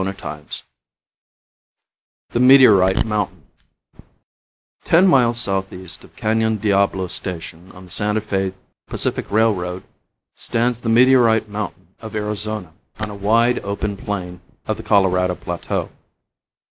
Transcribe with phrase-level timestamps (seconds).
[0.03, 0.63] CHAPTER XI
[2.31, 3.43] THE METEORITE MOUNTAIN
[4.83, 8.53] Ten miles southeast of Canon Diablo station on the Santa Fe
[8.87, 9.83] Pacific Railroad,
[10.35, 15.91] stands the Meteorite Mountain of Arizona, on a wide, open plain of the Colorado Plateau.